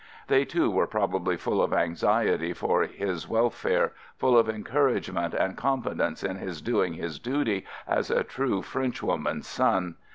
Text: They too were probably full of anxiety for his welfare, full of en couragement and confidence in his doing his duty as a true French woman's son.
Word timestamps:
They 0.29 0.45
too 0.45 0.71
were 0.71 0.87
probably 0.87 1.37
full 1.37 1.61
of 1.61 1.73
anxiety 1.73 2.53
for 2.53 2.81
his 2.87 3.29
welfare, 3.29 3.91
full 4.17 4.35
of 4.35 4.49
en 4.49 4.63
couragement 4.63 5.35
and 5.35 5.55
confidence 5.55 6.23
in 6.23 6.37
his 6.37 6.59
doing 6.59 6.95
his 6.95 7.19
duty 7.19 7.67
as 7.87 8.09
a 8.09 8.23
true 8.23 8.63
French 8.63 9.03
woman's 9.03 9.45
son. 9.45 9.97